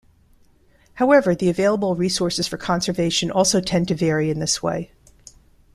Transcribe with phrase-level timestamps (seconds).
[0.95, 4.91] However, the available resources for conservation also tend to vary in this way.